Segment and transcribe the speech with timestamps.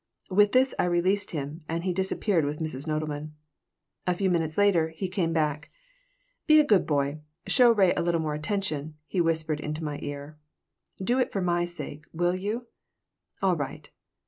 [0.31, 2.87] With this I released him and he disappeared with Mrs.
[2.87, 3.33] Nodelman
[4.07, 5.69] A few minutes later he came back
[6.47, 7.19] "Be a good boy.
[7.45, 10.39] Show Ray a little more attention," he whispered into my ear.
[10.99, 12.05] "Do it for my sake.
[12.13, 12.65] Will you?"
[13.43, 13.91] "All right."